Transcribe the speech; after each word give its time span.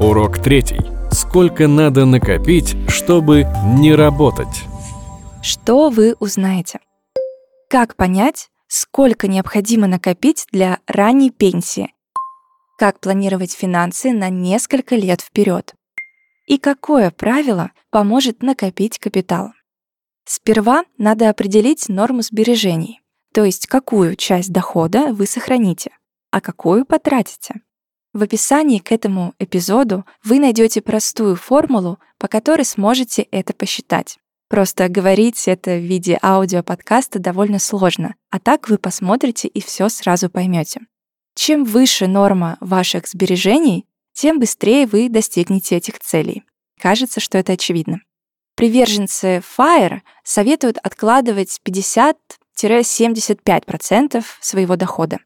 Урок 0.00 0.38
третий. 0.38 0.80
Сколько 1.12 1.68
надо 1.68 2.06
накопить, 2.06 2.74
чтобы 2.88 3.46
не 3.76 3.94
работать? 3.94 4.64
Что 5.42 5.90
вы 5.90 6.14
узнаете? 6.18 6.80
Как 7.68 7.94
понять, 7.94 8.50
сколько 8.68 9.28
необходимо 9.28 9.86
накопить 9.86 10.46
для 10.50 10.78
ранней 10.86 11.30
пенсии? 11.30 11.94
Как 12.78 13.00
планировать 13.00 13.52
финансы 13.52 14.12
на 14.12 14.28
несколько 14.28 14.96
лет 14.96 15.20
вперед? 15.20 15.74
И 16.46 16.58
какое 16.58 17.10
правило 17.10 17.70
поможет 17.90 18.42
накопить 18.42 18.98
капитал? 18.98 19.52
Сперва 20.24 20.84
надо 20.98 21.28
определить 21.28 21.88
норму 21.88 22.22
сбережений, 22.22 23.00
то 23.32 23.44
есть 23.44 23.66
какую 23.66 24.16
часть 24.16 24.52
дохода 24.52 25.12
вы 25.12 25.26
сохраните, 25.26 25.90
а 26.30 26.40
какую 26.40 26.86
потратите. 26.86 27.60
В 28.12 28.22
описании 28.22 28.78
к 28.78 28.92
этому 28.92 29.34
эпизоду 29.38 30.04
вы 30.22 30.38
найдете 30.38 30.82
простую 30.82 31.36
формулу, 31.36 31.98
по 32.18 32.28
которой 32.28 32.64
сможете 32.64 33.22
это 33.30 33.54
посчитать. 33.54 34.18
Просто 34.48 34.90
говорить 34.90 35.48
это 35.48 35.78
в 35.78 35.82
виде 35.82 36.18
аудиоподкаста 36.22 37.18
довольно 37.18 37.58
сложно, 37.58 38.14
а 38.28 38.38
так 38.38 38.68
вы 38.68 38.76
посмотрите 38.76 39.48
и 39.48 39.62
все 39.62 39.88
сразу 39.88 40.28
поймете. 40.28 40.82
Чем 41.34 41.64
выше 41.64 42.06
норма 42.06 42.58
ваших 42.60 43.08
сбережений, 43.08 43.86
тем 44.12 44.38
быстрее 44.38 44.86
вы 44.86 45.08
достигнете 45.08 45.76
этих 45.76 45.98
целей. 45.98 46.44
Кажется, 46.78 47.18
что 47.18 47.38
это 47.38 47.54
очевидно. 47.54 48.02
Приверженцы 48.54 49.42
FIRE 49.56 50.02
советуют 50.22 50.76
откладывать 50.82 51.62
50-75% 51.64 54.22
своего 54.40 54.76
дохода. 54.76 55.20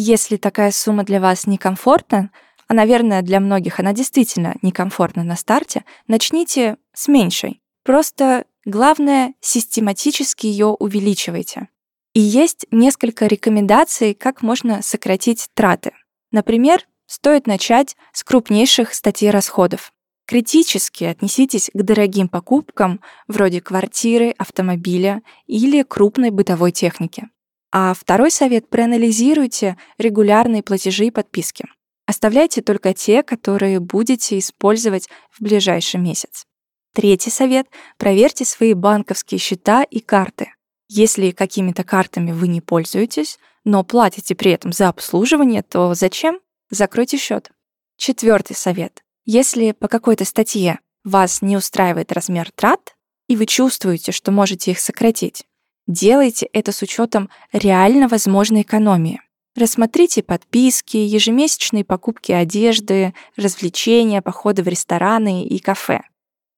Если 0.00 0.36
такая 0.36 0.70
сумма 0.70 1.02
для 1.02 1.20
вас 1.20 1.48
некомфортна, 1.48 2.30
а, 2.68 2.74
наверное, 2.74 3.20
для 3.20 3.40
многих 3.40 3.80
она 3.80 3.92
действительно 3.92 4.54
некомфортна 4.62 5.24
на 5.24 5.34
старте, 5.34 5.84
начните 6.06 6.76
с 6.94 7.08
меньшей. 7.08 7.60
Просто 7.82 8.44
главное, 8.64 9.34
систематически 9.40 10.46
ее 10.46 10.66
увеличивайте. 10.66 11.66
И 12.14 12.20
есть 12.20 12.64
несколько 12.70 13.26
рекомендаций, 13.26 14.14
как 14.14 14.40
можно 14.40 14.82
сократить 14.82 15.48
траты. 15.52 15.90
Например, 16.30 16.86
стоит 17.06 17.48
начать 17.48 17.96
с 18.12 18.22
крупнейших 18.22 18.94
статей 18.94 19.30
расходов. 19.30 19.92
Критически 20.28 21.02
отнеситесь 21.02 21.72
к 21.74 21.82
дорогим 21.82 22.28
покупкам 22.28 23.00
вроде 23.26 23.60
квартиры, 23.60 24.32
автомобиля 24.38 25.22
или 25.48 25.82
крупной 25.82 26.30
бытовой 26.30 26.70
техники. 26.70 27.28
А 27.70 27.94
второй 27.94 28.30
совет— 28.30 28.68
проанализируйте 28.70 29.76
регулярные 29.98 30.62
платежи 30.62 31.06
и 31.06 31.10
подписки. 31.10 31.66
Оставляйте 32.06 32.62
только 32.62 32.94
те, 32.94 33.22
которые 33.22 33.80
будете 33.80 34.38
использовать 34.38 35.08
в 35.30 35.42
ближайший 35.42 36.00
месяц. 36.00 36.46
Третий 36.94 37.30
совет— 37.30 37.66
проверьте 37.98 38.44
свои 38.44 38.72
банковские 38.72 39.38
счета 39.38 39.82
и 39.82 40.00
карты. 40.00 40.52
Если 40.88 41.32
какими-то 41.32 41.84
картами 41.84 42.32
вы 42.32 42.48
не 42.48 42.62
пользуетесь, 42.62 43.38
но 43.64 43.84
платите 43.84 44.34
при 44.34 44.52
этом 44.52 44.72
за 44.72 44.88
обслуживание, 44.88 45.62
то 45.62 45.92
зачем? 45.92 46.40
Закройте 46.70 47.18
счет. 47.18 47.50
Четвертый 47.98 48.56
совет. 48.56 49.02
Если 49.26 49.72
по 49.72 49.88
какой-то 49.88 50.24
статье 50.24 50.80
вас 51.04 51.42
не 51.42 51.58
устраивает 51.58 52.12
размер 52.12 52.50
трат, 52.52 52.96
и 53.28 53.36
вы 53.36 53.44
чувствуете, 53.44 54.12
что 54.12 54.32
можете 54.32 54.70
их 54.70 54.80
сократить, 54.80 55.44
делайте 55.88 56.46
это 56.52 56.70
с 56.70 56.82
учетом 56.82 57.28
реально 57.52 58.06
возможной 58.06 58.62
экономии. 58.62 59.20
Рассмотрите 59.56 60.22
подписки, 60.22 60.96
ежемесячные 60.96 61.84
покупки 61.84 62.30
одежды, 62.30 63.12
развлечения, 63.34 64.22
походы 64.22 64.62
в 64.62 64.68
рестораны 64.68 65.44
и 65.44 65.58
кафе. 65.58 66.02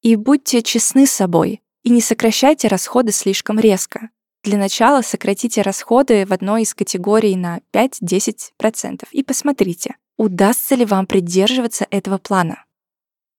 И 0.02 0.16
будьте 0.16 0.62
честны 0.62 1.06
с 1.06 1.12
собой, 1.12 1.62
и 1.82 1.88
не 1.88 2.02
сокращайте 2.02 2.68
расходы 2.68 3.12
слишком 3.12 3.58
резко. 3.58 4.10
Для 4.42 4.58
начала 4.58 5.02
сократите 5.02 5.62
расходы 5.62 6.26
в 6.26 6.32
одной 6.32 6.62
из 6.62 6.74
категорий 6.74 7.36
на 7.36 7.60
5-10% 7.72 9.06
и 9.12 9.22
посмотрите, 9.22 9.96
удастся 10.16 10.74
ли 10.74 10.84
вам 10.84 11.06
придерживаться 11.06 11.86
этого 11.90 12.18
плана. 12.18 12.64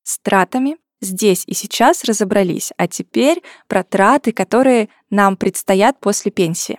С 0.03 0.17
тратами 0.19 0.77
здесь 1.01 1.43
и 1.47 1.53
сейчас 1.53 2.03
разобрались, 2.03 2.71
а 2.77 2.87
теперь 2.87 3.43
про 3.67 3.83
траты, 3.83 4.31
которые 4.31 4.89
нам 5.09 5.35
предстоят 5.35 5.99
после 5.99 6.31
пенсии. 6.31 6.77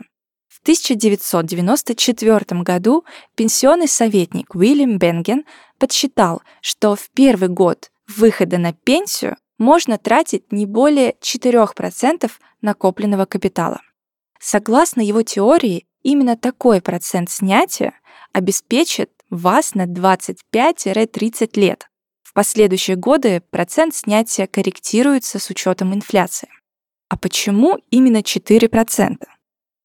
В 0.48 0.60
1994 0.62 2.62
году 2.62 3.04
пенсионный 3.34 3.88
советник 3.88 4.54
Уильям 4.54 4.98
Бенген 4.98 5.44
подсчитал, 5.78 6.42
что 6.60 6.94
в 6.94 7.10
первый 7.10 7.48
год 7.48 7.90
выхода 8.06 8.58
на 8.58 8.72
пенсию 8.72 9.36
можно 9.58 9.98
тратить 9.98 10.52
не 10.52 10.66
более 10.66 11.14
4% 11.20 12.30
накопленного 12.60 13.26
капитала. 13.26 13.80
Согласно 14.38 15.00
его 15.00 15.22
теории, 15.22 15.86
именно 16.02 16.36
такой 16.36 16.80
процент 16.80 17.30
снятия 17.30 17.94
обеспечит 18.32 19.10
вас 19.30 19.74
на 19.74 19.86
25-30 19.86 21.58
лет. 21.58 21.88
Последующие 22.34 22.96
годы 22.96 23.42
процент 23.50 23.94
снятия 23.94 24.46
корректируется 24.46 25.38
с 25.38 25.50
учетом 25.50 25.92
инфляции. 25.92 26.48
А 27.10 27.18
почему 27.18 27.78
именно 27.90 28.22
4%? 28.22 29.16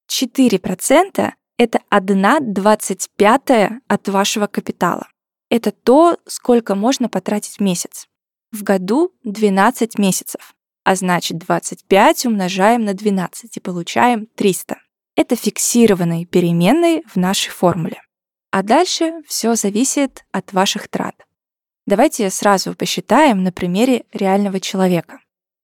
4%— 0.09 1.31
это 1.57 1.79
1 1.89 2.53
25 2.53 3.41
от 3.87 4.07
вашего 4.07 4.47
капитала. 4.47 5.07
Это 5.49 5.71
то, 5.71 6.17
сколько 6.25 6.75
можно 6.75 7.09
потратить 7.09 7.57
в 7.57 7.59
месяц. 7.61 8.07
В 8.51 8.63
году 8.63 9.13
12 9.25 9.97
месяцев, 9.97 10.53
а 10.85 10.95
значит 10.95 11.37
25 11.39 12.27
умножаем 12.27 12.85
на 12.85 12.93
12 12.93 13.57
и 13.57 13.59
получаем 13.59 14.27
300. 14.35 14.77
Это 15.17 15.35
фиксированные 15.35 16.25
переменные 16.25 17.01
в 17.07 17.17
нашей 17.17 17.49
формуле. 17.49 18.01
А 18.51 18.63
дальше 18.63 19.21
все 19.27 19.55
зависит 19.55 20.23
от 20.31 20.53
ваших 20.53 20.87
трат. 20.87 21.26
Давайте 21.87 22.29
сразу 22.29 22.75
посчитаем 22.75 23.43
на 23.43 23.53
примере 23.53 24.03
реального 24.11 24.59
человека. 24.59 25.21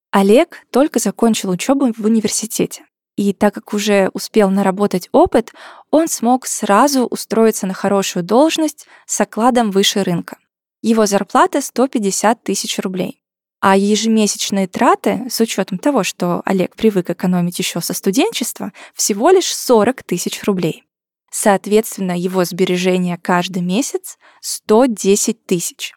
Олег 0.09 0.65
только 0.71 0.99
закончил 0.99 1.49
учебу 1.49 1.91
в 1.91 2.05
университете. 2.05 2.85
И 3.17 3.33
так 3.33 3.53
как 3.53 3.73
уже 3.73 4.09
успел 4.13 4.49
наработать 4.49 5.09
опыт, 5.11 5.53
он 5.91 6.07
смог 6.07 6.47
сразу 6.47 7.05
устроиться 7.07 7.67
на 7.67 7.73
хорошую 7.73 8.23
должность 8.23 8.87
с 9.05 9.19
окладом 9.19 9.69
выше 9.69 10.01
рынка. 10.01 10.37
Его 10.81 11.05
зарплата 11.07 11.59
150 11.61 12.41
тысяч 12.41 12.79
рублей. 12.79 13.21
А 13.59 13.75
ежемесячные 13.75 14.69
траты, 14.69 15.27
с 15.29 15.41
учетом 15.41 15.77
того, 15.77 16.03
что 16.05 16.41
Олег 16.45 16.77
привык 16.77 17.09
экономить 17.09 17.59
еще 17.59 17.81
со 17.81 17.93
студенчества, 17.93 18.71
всего 18.93 19.29
лишь 19.29 19.53
40 19.53 20.03
тысяч 20.03 20.41
рублей. 20.43 20.85
Соответственно, 21.31 22.17
его 22.17 22.45
сбережения 22.45 23.19
каждый 23.21 23.61
месяц 23.61 24.17
110 24.39 25.45
тысяч. 25.45 25.93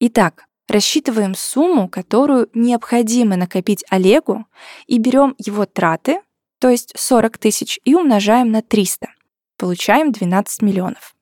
Итак, 0.00 0.44
рассчитываем 0.68 1.34
сумму, 1.34 1.88
которую 1.88 2.48
необходимо 2.54 3.36
накопить 3.36 3.84
Олегу, 3.88 4.46
и 4.86 4.98
берем 4.98 5.34
его 5.38 5.66
траты, 5.66 6.20
то 6.60 6.68
есть 6.68 6.92
40 6.96 7.38
тысяч, 7.38 7.80
и 7.84 7.94
умножаем 7.94 8.52
на 8.52 8.62
300. 8.62 9.08
Получаем 9.56 10.12
12 10.12 10.62
миллионов. 10.62 11.16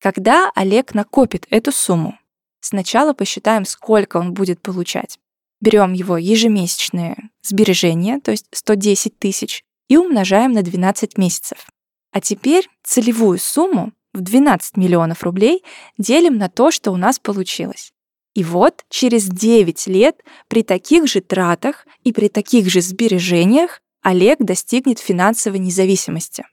Когда 0.00 0.50
Олег 0.54 0.94
накопит 0.94 1.46
эту 1.50 1.72
сумму? 1.72 2.18
Сначала 2.60 3.12
посчитаем, 3.12 3.64
сколько 3.64 4.18
он 4.18 4.34
будет 4.34 4.60
получать. 4.60 5.18
Берем 5.60 5.92
его 5.92 6.16
ежемесячные 6.16 7.30
сбережения, 7.42 8.20
то 8.20 8.30
есть 8.30 8.46
110 8.52 9.18
тысяч, 9.18 9.64
и 9.88 9.96
умножаем 9.96 10.52
на 10.52 10.62
12 10.62 11.18
месяцев. 11.18 11.66
А 12.12 12.20
теперь 12.20 12.68
целевую 12.84 13.38
сумму 13.38 13.92
в 14.12 14.20
12 14.20 14.76
миллионов 14.76 15.24
рублей 15.24 15.64
делим 15.98 16.36
на 16.36 16.48
то, 16.48 16.70
что 16.70 16.92
у 16.92 16.96
нас 16.96 17.18
получилось. 17.18 17.92
И 18.34 18.44
вот 18.44 18.84
через 18.88 19.28
9 19.28 19.86
лет 19.88 20.22
при 20.48 20.62
таких 20.62 21.06
же 21.06 21.20
тратах 21.20 21.86
и 22.02 22.12
при 22.12 22.28
таких 22.28 22.70
же 22.70 22.80
сбережениях 22.80 23.82
Олег 24.02 24.38
достигнет 24.40 24.98
финансовой 24.98 25.58
независимости. 25.58 26.44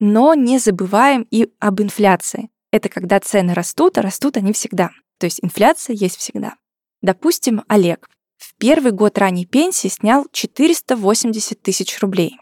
Но 0.00 0.34
не 0.34 0.58
забываем 0.58 1.26
и 1.30 1.48
об 1.60 1.80
инфляции. 1.80 2.50
Это 2.72 2.88
когда 2.88 3.20
цены 3.20 3.54
растут, 3.54 3.98
а 3.98 4.02
растут 4.02 4.36
они 4.36 4.52
всегда. 4.52 4.90
То 5.18 5.26
есть 5.26 5.38
инфляция 5.42 5.94
есть 5.94 6.16
всегда. 6.16 6.56
Допустим, 7.00 7.62
Олег 7.68 8.08
в 8.36 8.54
первый 8.56 8.92
год 8.92 9.16
ранней 9.18 9.46
пенсии 9.46 9.88
снял 9.88 10.26
480 10.32 11.62
тысяч 11.62 12.00
рублей. 12.00 12.36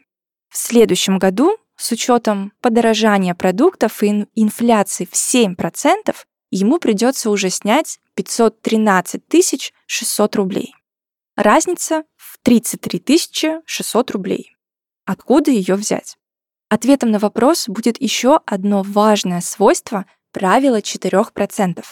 В 0.48 0.56
следующем 0.56 1.18
году 1.18 1.56
с 1.76 1.92
учетом 1.92 2.52
подорожания 2.60 3.34
продуктов 3.34 4.02
и 4.02 4.26
инфляции 4.34 5.04
в 5.04 5.12
7%, 5.12 6.14
ему 6.52 6.78
придется 6.78 7.31
уже 7.31 7.50
снять 7.50 7.99
513 8.14 9.72
600 9.87 10.37
рублей. 10.37 10.75
Разница 11.34 12.04
в 12.16 12.38
33 12.43 13.62
600 13.64 14.10
рублей. 14.12 14.54
Откуда 15.04 15.50
ее 15.50 15.75
взять? 15.75 16.16
Ответом 16.69 17.10
на 17.10 17.19
вопрос 17.19 17.69
будет 17.69 18.00
еще 18.00 18.40
одно 18.46 18.82
важное 18.82 19.40
свойство 19.40 20.06
правила 20.31 20.81
4%. 20.81 21.84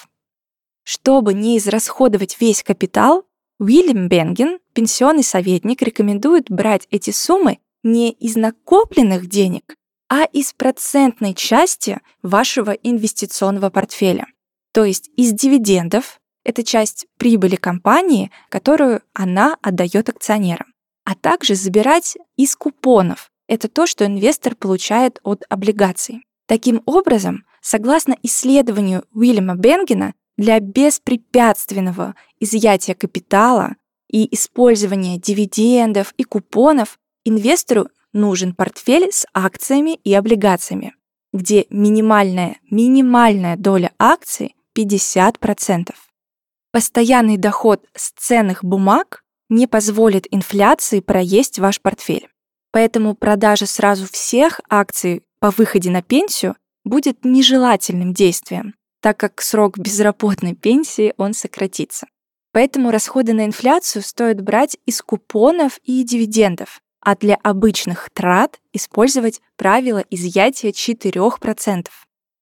Чтобы 0.85 1.35
не 1.35 1.59
израсходовать 1.59 2.41
весь 2.41 2.63
капитал, 2.63 3.27
Уильям 3.59 4.09
Бенген, 4.09 4.59
пенсионный 4.73 5.23
советник, 5.25 5.83
рекомендует 5.83 6.51
брать 6.51 6.87
эти 6.91 7.11
суммы 7.11 7.59
не 7.83 8.11
из 8.11 8.37
накопленных 8.37 9.27
денег, 9.27 9.75
а 10.09 10.25
из 10.25 10.53
процентной 10.53 11.35
части 11.35 12.01
вашего 12.23 12.71
инвестиционного 12.73 13.71
портфеля. 13.71 14.27
То 14.73 14.85
есть 14.85 15.11
из 15.17 15.33
дивидендов, 15.33 16.21
это 16.45 16.65
часть 16.65 17.07
прибыли 17.19 17.57
компании, 17.57 18.31
которую 18.49 19.03
она 19.13 19.57
отдает 19.63 20.09
акционерам, 20.09 20.73
а 21.05 21.15
также 21.15 21.55
забирать 21.55 22.17
из 22.37 22.57
купонов. 22.57 23.31
Это 23.49 23.69
то, 23.69 23.87
что 23.87 24.07
инвестор 24.07 24.55
получает 24.55 25.19
от 25.23 25.43
облигаций. 25.49 26.23
Таким 26.47 26.83
образом, 26.87 27.45
согласно 27.61 28.17
исследованию 28.23 29.05
Уильяма 29.13 29.57
Бенгена, 29.57 30.15
для 30.37 30.59
беспрепятственного 30.59 32.15
изъятия 32.39 32.95
капитала 32.95 33.77
и 34.11 34.33
использования 34.35 35.19
дивидендов 35.19 36.15
и 36.17 36.25
купонов 36.25 36.99
инвестору 37.25 37.89
нужен 38.15 38.55
портфель 38.55 39.11
с 39.13 39.27
акциями 39.35 39.97
и 40.03 40.15
облигациями, 40.15 40.95
где 41.35 41.67
минимальная, 41.69 42.57
минимальная 42.71 43.57
доля 43.57 43.93
акций 43.99 44.55
50%. 44.77 45.95
Постоянный 46.73 47.37
доход 47.37 47.85
с 47.95 48.13
ценных 48.13 48.65
бумаг 48.65 49.25
не 49.49 49.67
позволит 49.67 50.27
инфляции 50.31 51.01
проесть 51.01 51.59
ваш 51.59 51.81
портфель. 51.81 52.29
Поэтому 52.73 53.15
продажа 53.15 53.67
сразу 53.67 54.07
всех 54.07 54.61
акций 54.69 55.23
по 55.41 55.51
выходе 55.51 55.91
на 55.91 56.03
пенсию 56.03 56.57
будет 56.85 57.25
нежелательным 57.25 58.15
действием, 58.15 58.75
так 59.01 59.19
как 59.19 59.43
срок 59.43 59.79
безработной 59.79 60.55
пенсии 60.55 61.15
он 61.17 61.35
сократится. 61.35 62.07
Поэтому 62.53 62.91
расходы 62.91 63.33
на 63.33 63.45
инфляцию 63.47 64.03
стоит 64.03 64.41
брать 64.41 64.77
из 64.87 65.03
купонов 65.03 65.79
и 65.85 66.03
дивидендов, 66.05 66.81
а 67.01 67.17
для 67.17 67.37
обычных 67.37 68.11
трат 68.13 68.61
использовать 68.73 69.41
правило 69.57 70.05
изъятия 70.11 70.71
4% 70.71 71.89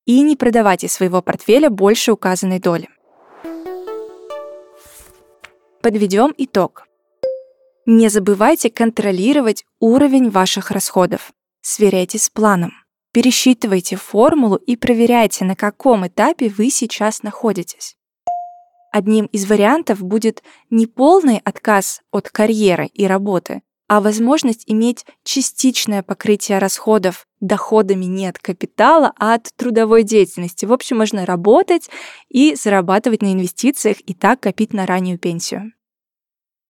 и 0.09 0.21
не 0.21 0.35
продавать 0.35 0.83
из 0.83 0.93
своего 0.93 1.21
портфеля 1.21 1.69
больше 1.69 2.11
указанной 2.11 2.59
доли. 2.59 2.89
Подведем 5.83 6.33
итог. 6.35 6.87
Не 7.85 8.09
забывайте 8.09 8.71
контролировать 8.71 9.65
уровень 9.79 10.31
ваших 10.31 10.71
расходов. 10.71 11.31
Сверяйтесь 11.61 12.23
с 12.23 12.29
планом. 12.31 12.71
Пересчитывайте 13.11 13.97
формулу 13.97 14.55
и 14.55 14.75
проверяйте, 14.77 15.45
на 15.45 15.55
каком 15.55 16.07
этапе 16.07 16.49
вы 16.49 16.71
сейчас 16.71 17.21
находитесь. 17.21 17.95
Одним 18.91 19.27
из 19.27 19.47
вариантов 19.47 20.01
будет 20.01 20.41
не 20.71 20.87
полный 20.87 21.39
отказ 21.45 22.01
от 22.09 22.31
карьеры 22.31 22.87
и 22.87 23.05
работы, 23.05 23.61
а 23.89 24.01
возможность 24.01 24.63
иметь 24.67 25.03
частичное 25.23 26.03
покрытие 26.03 26.59
расходов 26.59 27.25
доходами 27.41 28.05
не 28.05 28.27
от 28.27 28.37
капитала, 28.37 29.13
а 29.17 29.33
от 29.33 29.49
трудовой 29.57 30.03
деятельности. 30.03 30.65
В 30.65 30.71
общем, 30.71 30.97
можно 30.97 31.25
работать 31.25 31.89
и 32.29 32.55
зарабатывать 32.55 33.23
на 33.23 33.33
инвестициях 33.33 33.97
и 34.05 34.13
так 34.13 34.39
копить 34.39 34.73
на 34.73 34.85
раннюю 34.85 35.17
пенсию. 35.17 35.73